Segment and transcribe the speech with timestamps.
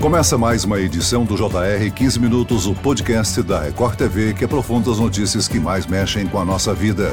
[0.00, 4.92] Começa mais uma edição do JR 15 Minutos, o podcast da Record TV que aprofunda
[4.92, 7.12] as notícias que mais mexem com a nossa vida.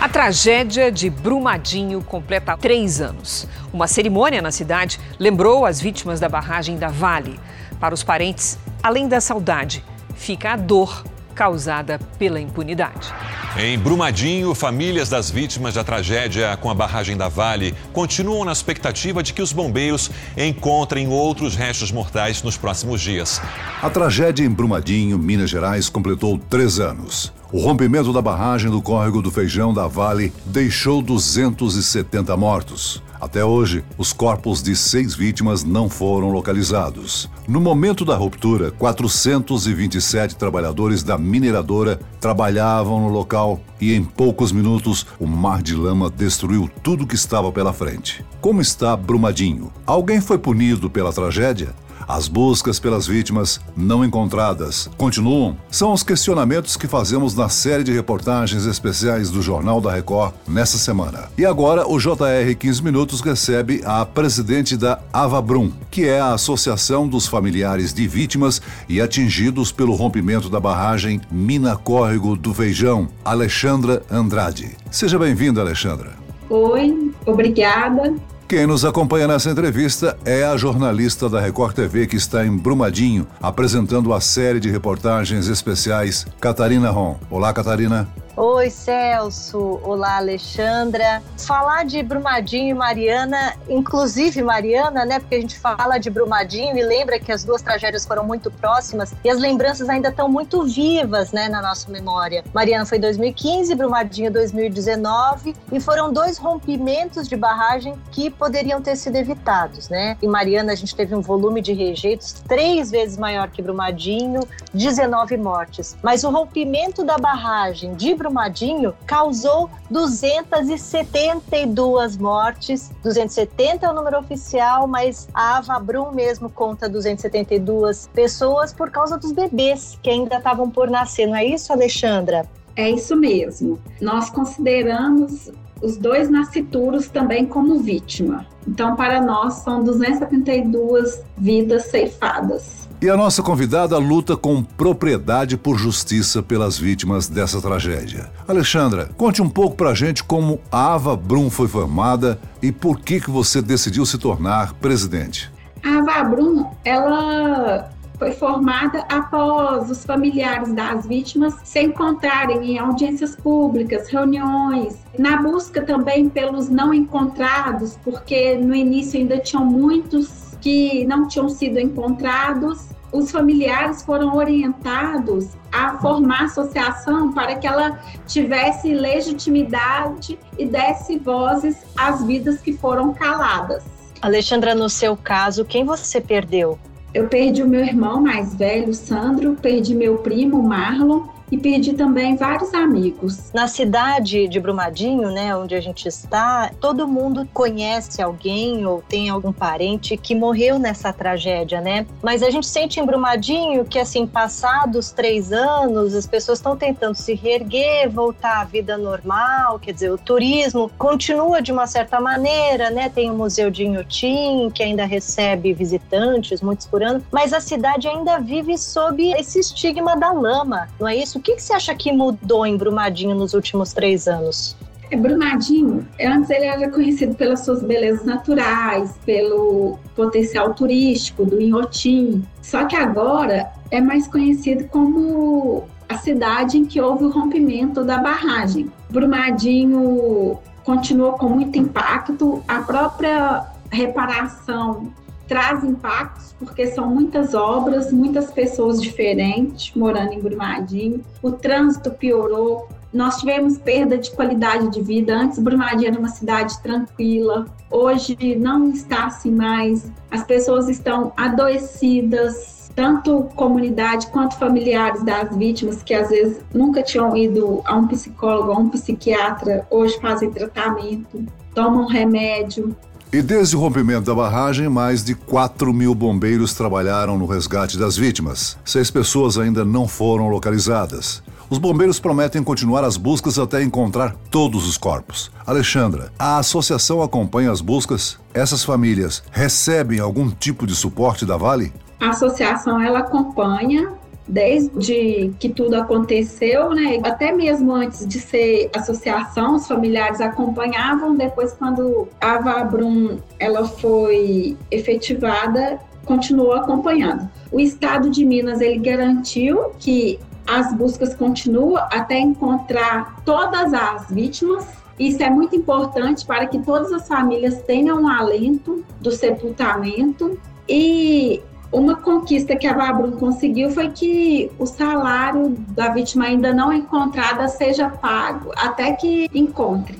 [0.00, 3.48] A tragédia de Brumadinho completa três anos.
[3.72, 7.40] Uma cerimônia na cidade lembrou as vítimas da barragem da Vale.
[7.80, 9.84] Para os parentes, além da saudade,
[10.14, 11.02] fica a dor
[11.34, 13.12] causada pela impunidade.
[13.56, 19.22] Em Brumadinho, famílias das vítimas da tragédia com a barragem da Vale continuam na expectativa
[19.22, 23.40] de que os bombeiros encontrem outros restos mortais nos próximos dias.
[23.82, 27.32] A tragédia em Brumadinho, Minas Gerais, completou três anos.
[27.52, 33.02] O rompimento da barragem do córrego do Feijão da Vale deixou 270 mortos.
[33.20, 37.28] Até hoje, os corpos de seis vítimas não foram localizados.
[37.46, 45.06] No momento da ruptura, 427 trabalhadores da mineradora trabalhavam no local e em poucos minutos
[45.20, 48.24] o mar de lama destruiu tudo que estava pela frente.
[48.40, 49.70] Como está Brumadinho?
[49.84, 51.74] Alguém foi punido pela tragédia?
[52.06, 55.56] As buscas pelas vítimas não encontradas continuam?
[55.70, 60.78] São os questionamentos que fazemos na série de reportagens especiais do Jornal da Record nessa
[60.78, 61.30] semana.
[61.36, 67.08] E agora o JR 15 Minutos recebe a presidente da Avabrum, que é a Associação
[67.08, 74.02] dos Familiares de Vítimas e Atingidos pelo Rompimento da Barragem Mina Córrego do Feijão, Alexandra
[74.10, 74.76] Andrade.
[74.90, 76.12] Seja bem-vinda, Alexandra.
[76.48, 78.14] Oi, obrigada.
[78.48, 83.26] Quem nos acompanha nessa entrevista é a jornalista da Record TV que está em Brumadinho,
[83.40, 87.18] apresentando a série de reportagens especiais Catarina Ron.
[87.30, 88.06] Olá, Catarina.
[88.34, 89.78] Oi, Celso.
[89.84, 91.22] Olá, Alexandra.
[91.36, 95.20] Falar de Brumadinho e Mariana, inclusive Mariana, né?
[95.20, 99.12] Porque a gente fala de Brumadinho e lembra que as duas tragédias foram muito próximas
[99.22, 102.42] e as lembranças ainda estão muito vivas, né, na nossa memória.
[102.54, 109.16] Mariana foi 2015, Brumadinho 2019 e foram dois rompimentos de barragem que poderiam ter sido
[109.16, 110.16] evitados, né?
[110.22, 114.40] Em Mariana a gente teve um volume de rejeitos três vezes maior que Brumadinho,
[114.72, 115.98] 19 mortes.
[116.02, 122.92] Mas o rompimento da barragem de Brumadinho causou 272 mortes.
[123.02, 129.32] 270 é o número oficial, mas a Avabrum mesmo conta 272 pessoas por causa dos
[129.32, 131.26] bebês que ainda estavam por nascer.
[131.26, 132.48] Não é isso, Alexandra?
[132.76, 133.80] É isso mesmo.
[134.00, 135.50] Nós consideramos
[135.82, 138.46] os dois nascituros também como vítima.
[138.66, 142.81] Então, para nós, são 272 vidas ceifadas.
[143.02, 148.30] E a nossa convidada luta com propriedade por justiça pelas vítimas dessa tragédia.
[148.46, 153.20] Alexandra, conte um pouco pra gente como a Ava Brum foi formada e por que,
[153.20, 155.50] que você decidiu se tornar presidente.
[155.84, 163.34] A Ava Brum, ela foi formada após os familiares das vítimas se encontrarem em audiências
[163.34, 171.04] públicas, reuniões, na busca também pelos não encontrados, porque no início ainda tinham muitos que
[171.06, 178.92] não tinham sido encontrados os familiares foram orientados a formar associação para que ela tivesse
[178.94, 183.84] legitimidade e desse vozes às vidas que foram caladas.
[184.20, 186.78] Alexandra, no seu caso, quem você perdeu?
[187.12, 192.34] Eu perdi o meu irmão mais velho, Sandro, perdi meu primo, Marlon, e perdi também
[192.34, 193.52] vários amigos.
[193.52, 199.28] Na cidade de Brumadinho, né, onde a gente está, todo mundo conhece alguém ou tem
[199.28, 202.06] algum parente que morreu nessa tragédia, né?
[202.22, 207.14] Mas a gente sente em Brumadinho que, assim, passados três anos, as pessoas estão tentando
[207.14, 212.88] se reerguer, voltar à vida normal, quer dizer, o turismo continua de uma certa maneira,
[212.88, 213.10] né?
[213.10, 218.08] Tem o Museu de Inhotim, que ainda recebe visitantes, muitos por ano, mas a cidade
[218.08, 221.41] ainda vive sob esse estigma da lama, não é isso?
[221.42, 224.76] Que, que você acha que mudou em Brumadinho nos últimos três anos?
[225.10, 232.42] É, Brumadinho, antes ele era conhecido pelas suas belezas naturais, pelo potencial turístico do Inhotim.
[232.62, 238.18] Só que agora é mais conhecido como a cidade em que houve o rompimento da
[238.18, 238.90] barragem.
[239.10, 245.12] Brumadinho continuou com muito impacto, a própria reparação
[245.52, 251.20] traz impactos, porque são muitas obras, muitas pessoas diferentes morando em Brumadinho.
[251.42, 252.88] O trânsito piorou.
[253.12, 255.36] Nós tivemos perda de qualidade de vida.
[255.36, 257.66] Antes, Brumadinho era uma cidade tranquila.
[257.90, 260.10] Hoje não está assim mais.
[260.30, 267.36] As pessoas estão adoecidas, tanto comunidade quanto familiares das vítimas, que às vezes nunca tinham
[267.36, 271.44] ido a um psicólogo, a um psiquiatra, hoje fazem tratamento,
[271.74, 272.96] tomam remédio.
[273.32, 278.14] E desde o rompimento da barragem, mais de 4 mil bombeiros trabalharam no resgate das
[278.14, 278.76] vítimas.
[278.84, 281.42] Seis pessoas ainda não foram localizadas.
[281.70, 285.50] Os bombeiros prometem continuar as buscas até encontrar todos os corpos.
[285.66, 288.38] Alexandra, a associação acompanha as buscas?
[288.52, 291.90] Essas famílias recebem algum tipo de suporte da Vale?
[292.20, 294.12] A associação ela acompanha
[294.46, 297.20] desde que tudo aconteceu, né?
[297.22, 301.36] Até mesmo antes de ser associação, os familiares acompanhavam.
[301.36, 307.48] Depois, quando a Vabrum ela foi efetivada, continuou acompanhando.
[307.70, 314.86] O Estado de Minas ele garantiu que as buscas continuam até encontrar todas as vítimas.
[315.18, 320.58] Isso é muito importante para que todas as famílias tenham um alento do sepultamento.
[320.88, 321.62] E
[321.92, 327.68] uma conquista que a Vabrum conseguiu foi que o salário da vítima ainda não encontrada
[327.68, 330.18] seja pago até que encontre.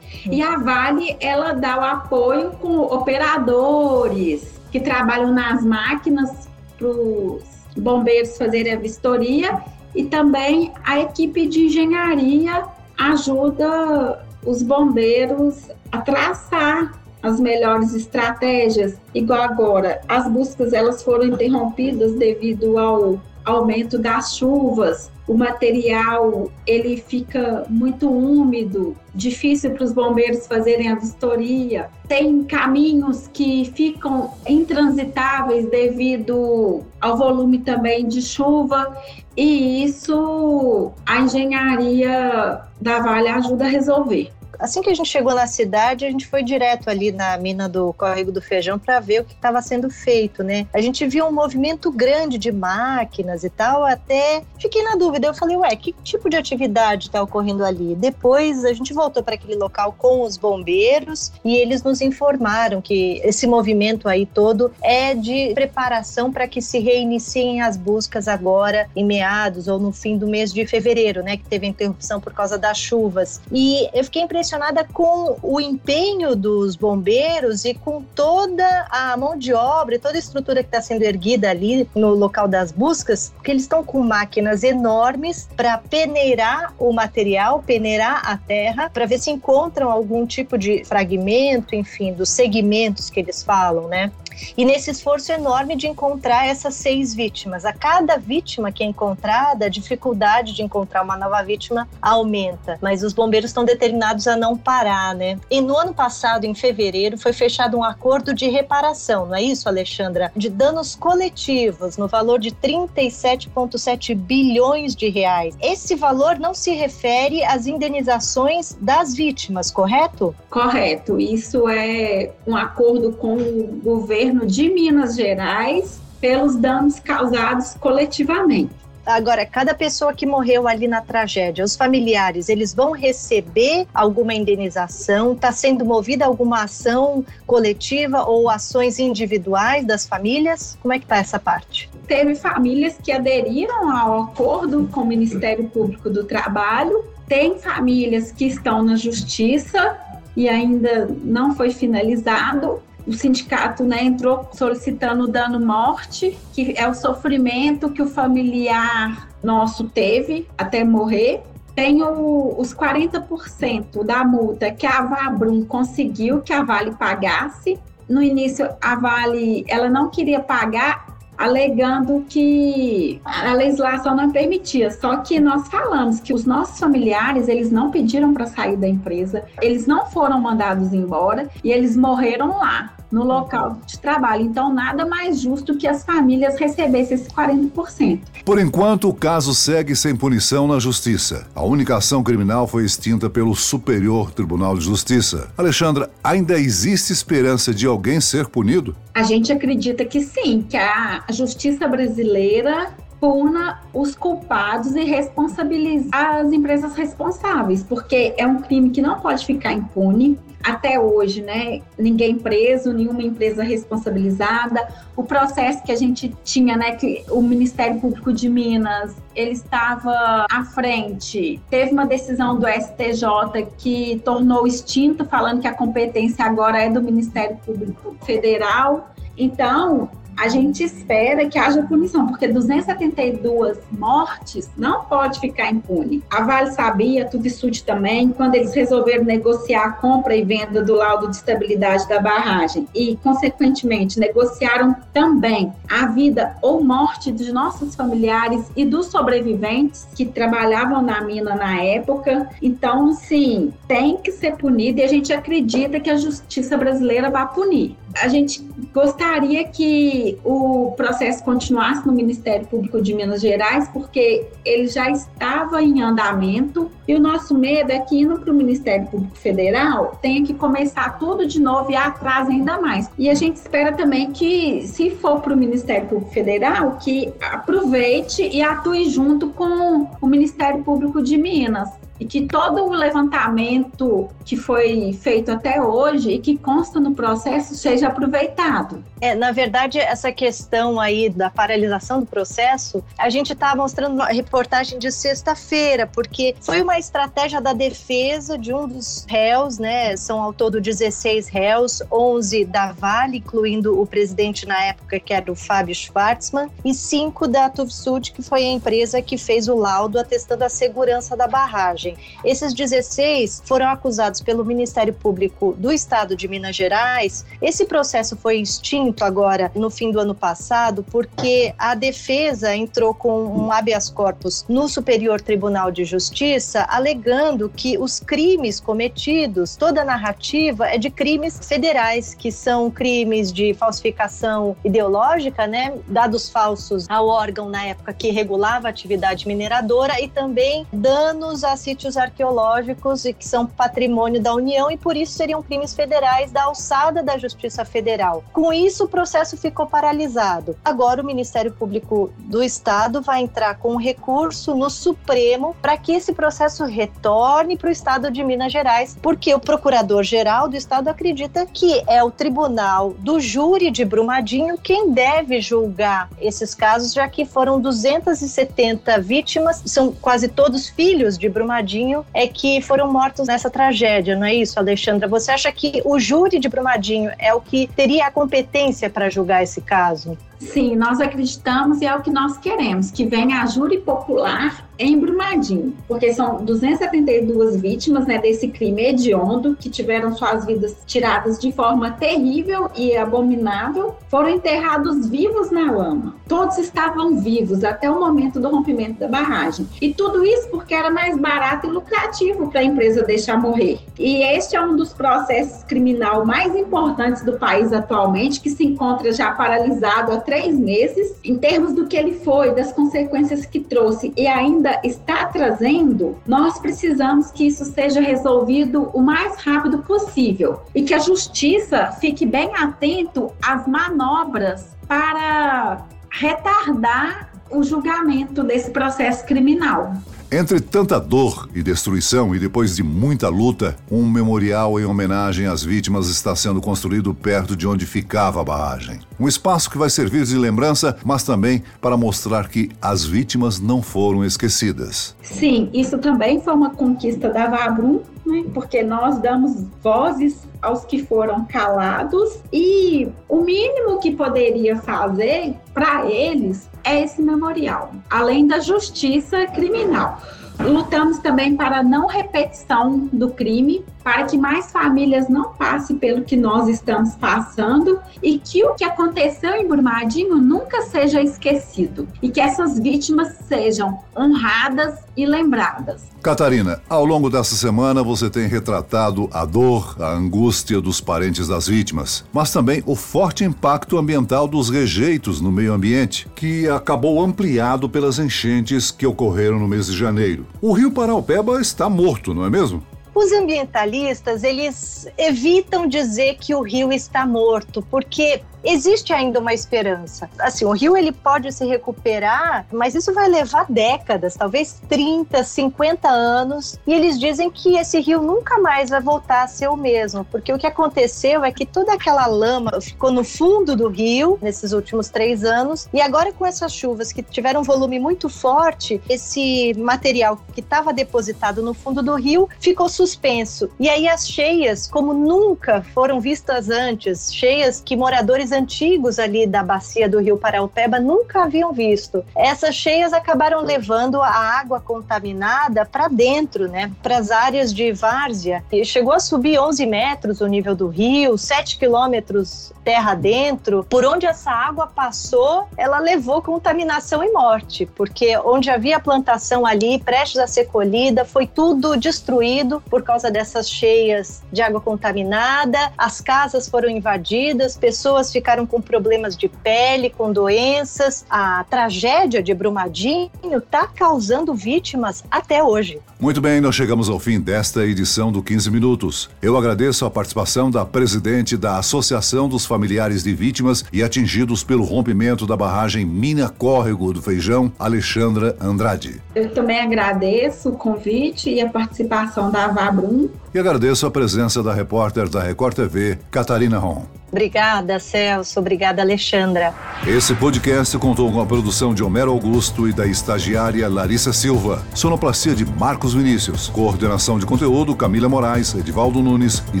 [0.30, 7.42] E a Vale, ela dá o apoio com operadores que trabalham nas máquinas para os
[7.76, 9.62] bombeiros fazerem a vistoria
[9.94, 12.64] e também a equipe de engenharia
[12.98, 22.14] ajuda os bombeiros a traçar as melhores estratégias, igual agora, as buscas elas foram interrompidas
[22.14, 30.46] devido ao aumento das chuvas, o material ele fica muito úmido, difícil para os bombeiros
[30.46, 31.88] fazerem a vistoria.
[32.06, 38.96] Tem caminhos que ficam intransitáveis devido ao volume também de chuva,
[39.34, 44.30] e isso a engenharia da Vale ajuda a resolver.
[44.58, 47.92] Assim que a gente chegou na cidade, a gente foi direto ali na mina do
[47.92, 50.66] Córrego do Feijão para ver o que estava sendo feito, né?
[50.72, 55.26] A gente viu um movimento grande de máquinas e tal, até fiquei na dúvida.
[55.26, 57.94] Eu falei, ué, que tipo de atividade está ocorrendo ali?
[57.94, 63.20] Depois a gente voltou para aquele local com os bombeiros e eles nos informaram que
[63.24, 69.04] esse movimento aí todo é de preparação para que se reiniciem as buscas agora em
[69.04, 71.36] meados ou no fim do mês de fevereiro, né?
[71.36, 73.40] Que teve interrupção por causa das chuvas.
[73.52, 79.38] E eu fiquei impressionada impressionada com o empenho dos bombeiros e com toda a mão
[79.38, 83.32] de obra e toda a estrutura que está sendo erguida ali no local das buscas,
[83.34, 89.18] porque eles estão com máquinas enormes para peneirar o material, peneirar a terra, para ver
[89.18, 94.12] se encontram algum tipo de fragmento, enfim, dos segmentos que eles falam, né?
[94.56, 97.64] E nesse esforço enorme de encontrar essas seis vítimas.
[97.64, 102.78] A cada vítima que é encontrada, a dificuldade de encontrar uma nova vítima aumenta.
[102.80, 105.38] Mas os bombeiros estão determinados a não parar, né?
[105.50, 109.68] E no ano passado, em fevereiro, foi fechado um acordo de reparação, não é isso,
[109.68, 110.32] Alexandra?
[110.36, 115.56] De danos coletivos no valor de 37,7 bilhões de reais.
[115.60, 120.34] Esse valor não se refere às indenizações das vítimas, correto?
[120.50, 121.18] Correto.
[121.20, 128.72] Isso é um acordo com o governo governo de Minas Gerais pelos danos causados coletivamente.
[129.04, 135.32] Agora, cada pessoa que morreu ali na tragédia, os familiares, eles vão receber alguma indenização?
[135.32, 140.78] Está sendo movida alguma ação coletiva ou ações individuais das famílias?
[140.80, 141.90] Como é que está essa parte?
[142.08, 148.46] Teve famílias que aderiram ao acordo com o Ministério Público do Trabalho, tem famílias que
[148.46, 149.98] estão na justiça
[150.34, 157.90] e ainda não foi finalizado o sindicato né, entrou solicitando dano-morte, que é o sofrimento
[157.90, 161.42] que o familiar nosso teve até morrer.
[161.74, 167.78] Tem o, os 40% da multa que a Vabrum conseguiu que a Vale pagasse.
[168.08, 174.90] No início, a Vale ela não queria pagar, alegando que a legislação não permitia.
[174.92, 179.44] Só que nós falamos que os nossos familiares, eles não pediram para sair da empresa,
[179.60, 184.42] eles não foram mandados embora e eles morreram lá no local de trabalho.
[184.42, 188.20] Então, nada mais justo que as famílias recebessem esse 40%.
[188.44, 191.46] Por enquanto, o caso segue sem punição na Justiça.
[191.54, 195.48] A única ação criminal foi extinta pelo Superior Tribunal de Justiça.
[195.56, 198.96] Alexandra, ainda existe esperança de alguém ser punido?
[199.14, 202.92] A gente acredita que sim, que a Justiça brasileira
[203.24, 209.46] puna os culpados e responsabilize as empresas responsáveis, porque é um crime que não pode
[209.46, 211.80] ficar impune até hoje, né?
[211.98, 214.86] Ninguém preso, nenhuma empresa responsabilizada.
[215.16, 216.96] O processo que a gente tinha, né?
[216.96, 221.58] Que o Ministério Público de Minas ele estava à frente.
[221.70, 227.00] Teve uma decisão do STJ que tornou extinto, falando que a competência agora é do
[227.00, 229.14] Ministério Público Federal.
[229.36, 236.22] Então, a gente espera que haja punição, porque 272 mortes não pode ficar impune.
[236.30, 240.94] A Vale sabia, tudo isso também, quando eles resolveram negociar a compra e venda do
[240.94, 247.94] laudo de estabilidade da barragem e, consequentemente, negociaram também a vida ou morte de nossos
[247.94, 252.50] familiares e dos sobreviventes que trabalhavam na mina na época.
[252.60, 257.48] Então, sim, tem que ser punido e a gente acredita que a justiça brasileira vai
[257.52, 264.46] punir A gente gostaria que o processo continuasse no Ministério Público de Minas Gerais, porque
[264.64, 269.06] ele já estava em andamento e o nosso medo é que indo para o Ministério
[269.06, 273.10] Público Federal tenha que começar tudo de novo e atrás ainda mais.
[273.18, 278.42] E a gente espera também que, se for para o Ministério Público Federal, que aproveite
[278.42, 281.90] e atue junto com o Ministério Público de Minas
[282.24, 288.08] que todo o levantamento que foi feito até hoje e que consta no processo seja
[288.08, 289.02] aproveitado.
[289.20, 294.26] É, na verdade, essa questão aí da paralisação do processo, a gente está mostrando uma
[294.26, 300.16] reportagem de sexta-feira, porque foi uma estratégia da defesa de um dos réus, né?
[300.16, 305.50] São ao todo 16 réus, 11 da Vale, incluindo o presidente na época, que era
[305.50, 310.18] o Fábio Schwartzman, e cinco da Tuvsud, que foi a empresa que fez o laudo
[310.18, 312.13] atestando a segurança da barragem.
[312.44, 317.44] Esses 16 foram acusados pelo Ministério Público do Estado de Minas Gerais.
[317.60, 323.44] Esse processo foi extinto agora no fim do ano passado, porque a defesa entrou com
[323.44, 330.04] um habeas corpus no Superior Tribunal de Justiça, alegando que os crimes cometidos, toda a
[330.04, 337.28] narrativa é de crimes federais, que são crimes de falsificação ideológica, né, dados falsos ao
[337.28, 343.32] órgão na época que regulava a atividade mineradora e também danos a sítios arqueológicos e
[343.32, 347.84] que são patrimônio da União e por isso seriam crimes federais da alçada da Justiça
[347.84, 348.42] Federal.
[348.52, 350.76] Com isso, o processo ficou paralisado.
[350.84, 356.12] Agora, o Ministério Público do Estado vai entrar com um recurso no Supremo para que
[356.12, 361.64] esse processo retorne para o Estado de Minas Gerais, porque o Procurador-Geral do Estado acredita
[361.64, 367.44] que é o tribunal do júri de Brumadinho quem deve julgar esses casos, já que
[367.44, 371.83] foram 270 vítimas, são quase todos filhos de Brumadinho,
[372.32, 375.28] é que foram mortos nessa tragédia, não é isso, Alexandra?
[375.28, 379.62] Você acha que o júri de Brumadinho é o que teria a competência para julgar
[379.62, 380.36] esse caso?
[380.58, 385.18] Sim, nós acreditamos e é o que nós queremos, que venha a júri popular em
[385.18, 391.72] Brumadinho, porque são 272 vítimas né, desse crime hediondo que tiveram suas vidas tiradas de
[391.72, 396.36] forma terrível e abominável, foram enterrados vivos na lama.
[396.48, 399.88] Todos estavam vivos até o momento do rompimento da barragem.
[400.00, 403.98] E tudo isso porque era mais barato e lucrativo para a empresa deixar morrer.
[404.18, 409.32] E este é um dos processos criminal mais importantes do país atualmente, que se encontra
[409.32, 414.32] já paralisado há três meses, em termos do que ele foi, das consequências que trouxe
[414.36, 421.02] e ainda está trazendo, nós precisamos que isso seja resolvido o mais rápido possível e
[421.02, 430.14] que a justiça fique bem atento às manobras para retardar o julgamento desse processo criminal.
[430.50, 435.82] Entre tanta dor e destruição, e depois de muita luta, um memorial em homenagem às
[435.82, 439.20] vítimas está sendo construído perto de onde ficava a barragem.
[439.38, 444.00] Um espaço que vai servir de lembrança, mas também para mostrar que as vítimas não
[444.00, 445.34] foram esquecidas.
[445.42, 448.64] Sim, isso também foi uma conquista da Vabrum, né?
[448.72, 456.26] porque nós damos vozes aos que foram calados e o mínimo que poderia fazer para
[456.26, 460.40] eles é esse memorial, além da justiça criminal.
[460.80, 466.56] Lutamos também para não repetição do crime, para que mais famílias não passem pelo que
[466.56, 472.60] nós estamos passando e que o que aconteceu em Brumadinho nunca seja esquecido e que
[472.60, 476.22] essas vítimas sejam honradas e lembradas.
[476.42, 481.86] Catarina, ao longo dessa semana você tem retratado a dor, a angústia dos parentes das
[481.86, 488.08] vítimas, mas também o forte impacto ambiental dos rejeitos no meio ambiente, que acabou ampliado
[488.08, 490.66] pelas enchentes que ocorreram no mês de janeiro.
[490.80, 493.02] O rio Paraupeba está morto, não é mesmo?
[493.34, 500.48] Os ambientalistas, eles evitam dizer que o rio está morto, porque existe ainda uma esperança.
[500.58, 506.28] Assim, o rio ele pode se recuperar, mas isso vai levar décadas, talvez 30, 50
[506.28, 510.44] anos, e eles dizem que esse rio nunca mais vai voltar a ser o mesmo,
[510.44, 514.92] porque o que aconteceu é que toda aquela lama ficou no fundo do rio nesses
[514.92, 519.94] últimos três anos, e agora com essas chuvas que tiveram um volume muito forte, esse
[519.94, 523.90] material que estava depositado no fundo do rio ficou suspenso.
[523.98, 529.82] E aí as cheias, como nunca foram vistas antes, cheias que moradores antigos ali da
[529.82, 532.44] bacia do rio Paraupeba nunca haviam visto.
[532.54, 538.84] Essas cheias acabaram levando a água contaminada para dentro, né, para as áreas de várzea.
[538.92, 544.04] E chegou a subir 11 metros o nível do rio, 7 quilômetros terra dentro.
[544.04, 550.18] Por onde essa água passou, ela levou contaminação e morte, porque onde havia plantação ali,
[550.18, 556.12] prestes a ser colhida, foi tudo destruído por causa dessas cheias de água contaminada.
[556.16, 561.44] As casas foram invadidas, pessoas ficaram com problemas de pele, com doenças.
[561.50, 566.18] A tragédia de Brumadinho está causando vítimas até hoje.
[566.40, 569.50] Muito bem, nós chegamos ao fim desta edição do 15 Minutos.
[569.62, 575.04] Eu agradeço a participação da presidente da Associação dos Familiares de Vítimas e Atingidos pelo
[575.04, 579.40] Rompimento da Barragem Mina Córrego do Feijão, Alexandra Andrade.
[579.54, 583.48] Eu também agradeço o convite e a participação da Avabrum.
[583.72, 587.26] E agradeço a presença da repórter da Record TV, Catarina Ron.
[587.54, 588.80] Obrigada, Celso.
[588.80, 589.94] Obrigada, Alexandra.
[590.26, 595.04] Esse podcast contou com a produção de Homero Augusto e da estagiária Larissa Silva.
[595.14, 596.88] Sonoplastia de Marcos Vinícius.
[596.88, 600.00] Coordenação de conteúdo Camila Moraes, Edivaldo Nunes e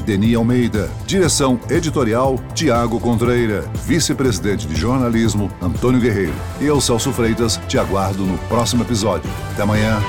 [0.00, 0.90] Deni Almeida.
[1.06, 3.60] Direção editorial Tiago Contreira.
[3.86, 6.34] Vice-presidente de jornalismo Antônio Guerreiro.
[6.60, 9.30] Eu, Celso Freitas, te aguardo no próximo episódio.
[9.52, 10.02] Até amanhã.